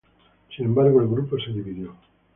Sin 0.55 0.65
embargo, 0.65 0.99
el 0.99 1.07
grupo 1.09 1.37
se 1.39 1.51
dividió. 1.53 1.95